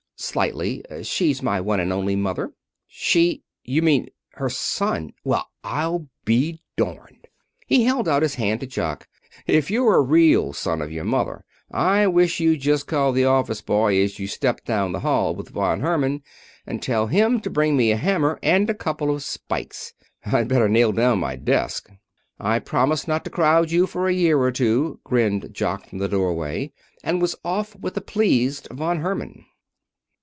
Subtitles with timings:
[0.23, 0.83] "Slightly.
[1.01, 2.51] She's my one and only mother."
[2.87, 5.13] "She you mean her son!
[5.23, 7.27] Well I'll be darned!"
[7.65, 9.07] He held out his hand to Jock.
[9.47, 13.61] "If you're a real son of your mother I wish you'd just call the office
[13.61, 16.21] boy as you step down the hall with Von Herman
[16.67, 19.91] and tell him to bring me a hammer and a couple of spikes.
[20.23, 21.89] I'd better nail down my desk."
[22.39, 26.07] "I'll promise not to crowd you for a year or two," grinned Jock from the
[26.07, 26.71] doorway,
[27.03, 29.45] and was off with the pleased Von Herman.